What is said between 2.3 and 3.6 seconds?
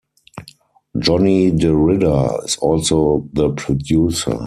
is also the